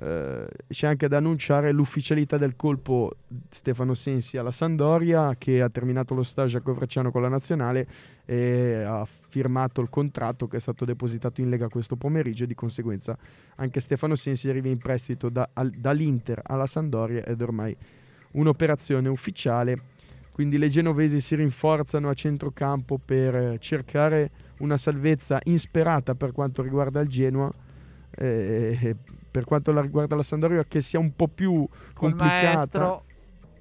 [0.00, 3.16] Eh, c'è anche da annunciare l'ufficialità del colpo
[3.50, 7.86] Stefano Sensi alla Sandoria che ha terminato lo stage a Covracciano con la nazionale
[8.24, 12.54] e ha firmato il contratto che è stato depositato in Lega questo pomeriggio e di
[12.54, 13.18] conseguenza
[13.56, 17.76] anche Stefano Sensi arriva in prestito da- al- dall'Inter alla Sandoria ed ormai
[18.32, 19.82] un'operazione ufficiale
[20.38, 26.62] quindi le genovesi si rinforzano a centrocampo per eh, cercare una salvezza insperata per quanto
[26.62, 27.53] riguarda il Genoa
[28.11, 28.94] eh,
[29.29, 33.05] per quanto la riguarda la Sandoria che sia un po' più Col complicata maestro.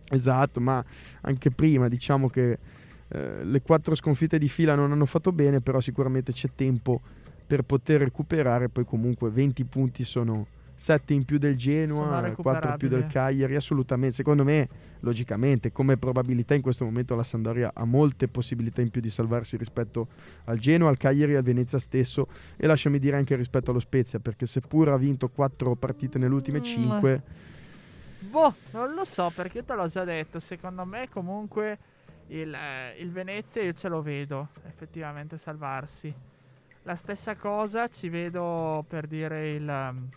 [0.08, 0.86] esatto ma
[1.22, 2.60] anche prima diciamo che
[3.08, 7.02] eh, le quattro sconfitte di fila non hanno fatto bene però sicuramente c'è tempo
[7.48, 10.46] per poter recuperare poi comunque 20 punti sono
[10.80, 13.08] 7 in più del Genoa, Sono 4 in più del.
[13.08, 14.16] Cagliari, assolutamente.
[14.16, 19.02] Secondo me, logicamente, come probabilità in questo momento la Sandoria ha molte possibilità in più
[19.02, 20.08] di salvarsi rispetto
[20.46, 24.20] al Genoa, al Cagliari e al Venezia stesso e lasciami dire anche rispetto allo Spezia,
[24.20, 26.64] perché seppur ha vinto 4 partite nelle ultime Mm.
[26.64, 27.22] 5,
[28.20, 30.40] Boh, non lo so perché te l'ho già detto.
[30.40, 31.78] Secondo me, comunque,
[32.28, 36.14] il, eh, il Venezia io ce lo vedo effettivamente salvarsi.
[36.84, 39.68] La stessa cosa ci vedo per dire il.
[39.68, 40.10] um,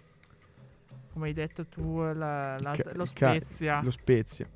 [1.20, 3.82] come hai detto tu, la- la- Ca- lo Ca- Spezia.
[3.82, 4.48] lo Spezia.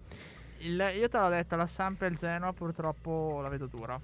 [0.60, 4.00] Il- io te l'ho detto, la Samp e il Genoa purtroppo la vedo dura.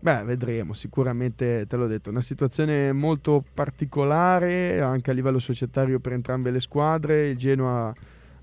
[0.00, 6.12] Beh, vedremo, sicuramente te l'ho detto, una situazione molto particolare anche a livello societario per
[6.12, 7.28] entrambe le squadre.
[7.28, 7.88] Il Genoa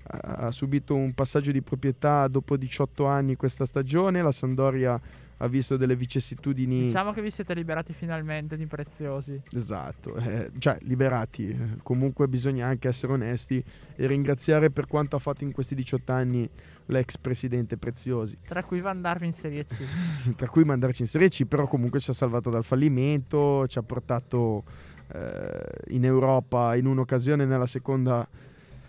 [0.04, 5.00] ha, ha subito un passaggio di proprietà dopo 18 anni questa stagione, la Sandoria
[5.42, 9.40] ha visto delle vicissitudini Diciamo che vi siete liberati finalmente di preziosi.
[9.52, 11.48] Esatto, eh, cioè liberati.
[11.48, 13.62] eh, Comunque bisogna anche essere onesti
[13.96, 16.48] e ringraziare per quanto ha fatto in questi 18 anni
[16.86, 18.38] l'ex presidente Preziosi.
[18.46, 19.82] Tra cui Van Darvi in Serie C.
[20.36, 23.82] tra cui mandarci in Serie C, però comunque ci ha salvato dal fallimento, ci ha
[23.82, 24.62] portato
[25.12, 28.26] eh, in Europa in un'occasione, nella seconda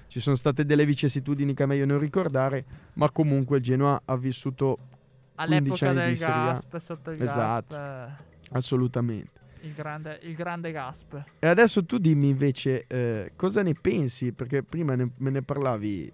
[0.08, 2.64] ci sono state delle vicissitudini che è meglio non ricordare,
[2.94, 4.93] ma comunque il Genoa ha vissuto 15
[5.36, 6.18] All'epoca del.
[6.18, 7.76] Gasp, sotto il Esatto.
[7.76, 8.22] Gasp,
[8.52, 9.42] assolutamente.
[9.62, 11.16] il, grande, il grande Gasp.
[11.40, 16.12] E adesso tu dimmi invece eh, cosa ne pensi, perché prima ne- me ne parlavi,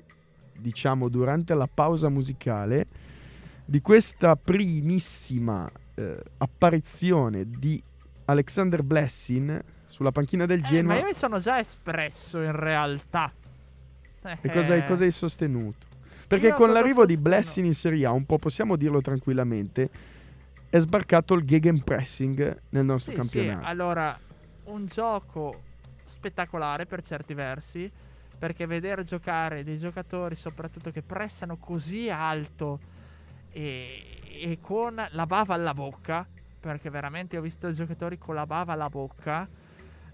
[0.54, 2.86] diciamo, durante la pausa musicale,
[3.66, 7.82] di questa primissima eh, apparizione di
[8.26, 13.32] Alexander Blessing sulla panchina del Eh, ma io mi sono già espresso in realtà.
[14.22, 15.88] E cosa hai, Eh, cosa hai sostenuto?
[16.30, 17.38] Perché con l'arrivo di sostengo?
[17.38, 19.90] Blessing in Serie A, un po' possiamo dirlo tranquillamente,
[20.70, 23.64] è sbarcato il gegenpressing nel nostro sì, campionato.
[23.64, 24.20] Sì, allora,
[24.66, 25.62] un gioco
[26.06, 27.92] spettacolare per certi versi,
[28.38, 32.80] perché vedere giocare dei giocatori soprattutto che pressano così alto
[33.50, 36.28] e, e con la bava alla bocca,
[36.60, 39.48] perché veramente ho visto giocatori con la bava alla bocca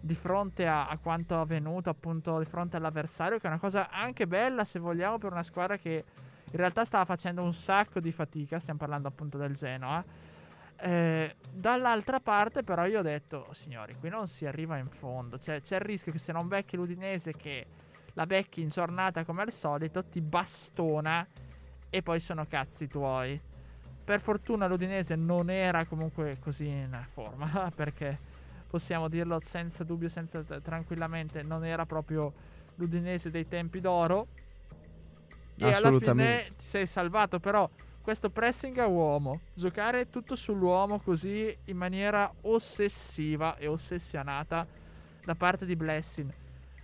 [0.06, 4.28] di fronte a, a quanto avvenuto appunto di fronte all'avversario, che è una cosa anche
[4.28, 6.03] bella se vogliamo per una squadra che
[6.45, 10.03] in realtà stava facendo un sacco di fatica, stiamo parlando appunto del Genoa.
[10.78, 15.39] Eh, dall'altra parte, però, io ho detto, signori, qui non si arriva in fondo.
[15.39, 17.66] Cioè, c'è il rischio che se non becchi l'Udinese, che
[18.14, 21.28] la becchi in giornata come al solito, ti bastona
[21.89, 23.41] e poi sono cazzi tuoi.
[24.03, 28.34] Per fortuna l'Udinese non era comunque così in forma, perché
[28.68, 32.34] possiamo dirlo senza dubbio, senza tranquillamente, non era proprio
[32.76, 34.28] l'Udinese dei tempi d'oro.
[35.57, 37.70] E alla fine ti sei salvato, però
[38.01, 44.68] questo pressing a uomo, giocare tutto sull'uomo così in maniera ossessiva e ossessionata
[45.24, 46.32] da parte di Blessing.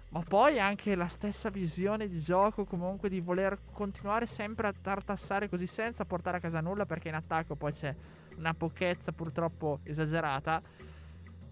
[0.09, 5.47] Ma poi anche la stessa visione di gioco, comunque di voler continuare sempre a tartassare
[5.47, 7.95] così senza portare a casa nulla, perché in attacco poi c'è
[8.37, 10.61] una pochezza purtroppo esagerata.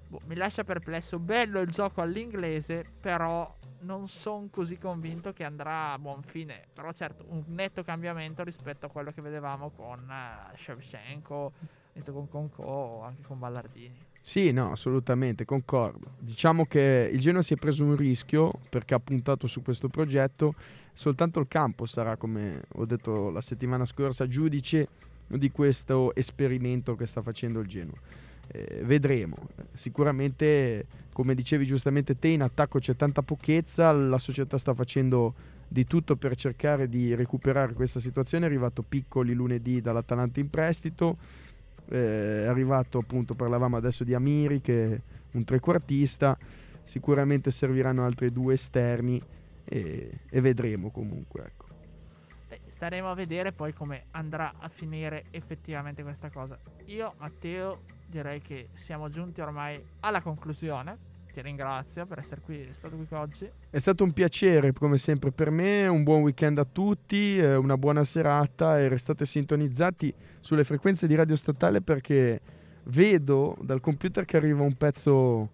[0.10, 1.20] Boh, mi lascia perplesso.
[1.20, 6.64] Bello il gioco all'inglese, però non sono così convinto che andrà a buon fine.
[6.74, 11.52] Però certo, un netto cambiamento rispetto a quello che vedevamo con uh, Shevchenko,
[12.12, 14.08] con Conco o anche con Ballardini.
[14.20, 16.14] Sì, no, assolutamente, concordo.
[16.18, 20.56] Diciamo che il Genoa si è preso un rischio perché ha puntato su questo progetto.
[20.92, 24.88] Soltanto il campo sarà, come ho detto la settimana scorsa, giudice
[25.28, 27.98] di questo esperimento che sta facendo il Genoa.
[28.52, 29.38] Eh, vedremo.
[29.74, 35.36] Sicuramente, come dicevi giustamente te, in attacco c'è tanta pochezza, la società sta facendo
[35.68, 38.46] di tutto per cercare di recuperare questa situazione.
[38.46, 41.18] È arrivato Piccoli lunedì dall'Atalanta in prestito,
[41.90, 45.02] eh, è arrivato appunto, parlavamo adesso di Amiri che è
[45.34, 46.36] un trequartista,
[46.82, 49.22] sicuramente serviranno altri due esterni
[49.64, 51.44] e, e vedremo comunque.
[51.46, 51.68] Ecco.
[52.48, 56.58] Beh, staremo a vedere poi come andrà a finire effettivamente questa cosa.
[56.86, 61.08] Io, Matteo, direi che siamo giunti ormai alla conclusione.
[61.32, 63.50] Ti ringrazio per essere qui, stato qui oggi.
[63.70, 67.78] È stato un piacere come sempre per me, un buon weekend a tutti, eh, una
[67.78, 72.42] buona serata e restate sintonizzati sulle frequenze di Radio Statale perché
[72.86, 75.52] vedo dal computer che arriva un pezzo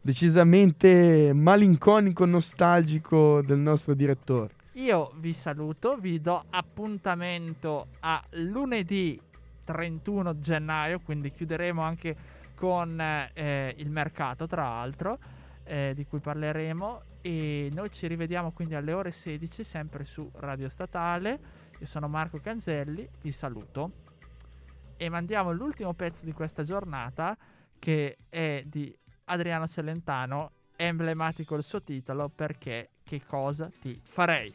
[0.00, 4.54] decisamente malinconico, nostalgico del nostro direttore.
[4.72, 9.18] Io vi saluto, vi do appuntamento a lunedì
[9.64, 12.16] 31 gennaio, quindi chiuderemo anche
[12.54, 15.18] con eh, il mercato, tra l'altro,
[15.64, 17.02] eh, di cui parleremo.
[17.20, 21.62] E noi ci rivediamo quindi alle ore 16, sempre su Radio Statale.
[21.78, 24.02] Io sono Marco Cangelli, vi saluto.
[24.96, 27.36] E mandiamo l'ultimo pezzo di questa giornata,
[27.78, 34.54] che è di Adriano Celentano, emblematico il suo titolo, perché che cosa ti farei?